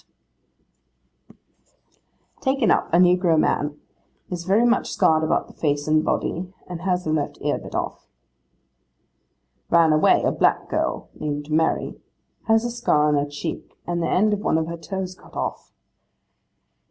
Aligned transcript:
'Taken 2.41 2.71
up, 2.71 2.91
a 2.91 2.97
negro 2.97 3.39
man. 3.39 3.79
Is 4.31 4.45
very 4.45 4.65
much 4.65 4.91
scarred 4.91 5.23
about 5.23 5.45
the 5.45 5.53
face 5.53 5.87
and 5.87 6.03
body, 6.03 6.51
and 6.65 6.81
has 6.81 7.03
the 7.03 7.13
left 7.13 7.37
ear 7.41 7.59
bit 7.59 7.75
off.' 7.75 8.07
'Ran 9.69 9.93
away, 9.93 10.23
a 10.23 10.31
black 10.31 10.67
girl, 10.69 11.09
named 11.13 11.51
Mary. 11.51 11.99
Has 12.47 12.65
a 12.65 12.71
scar 12.71 13.09
on 13.09 13.13
her 13.13 13.29
cheek, 13.29 13.77
and 13.85 14.01
the 14.01 14.09
end 14.09 14.33
of 14.33 14.39
one 14.39 14.57
of 14.57 14.65
her 14.65 14.75
toes 14.77 15.13
cut 15.13 15.35
off. 15.35 15.71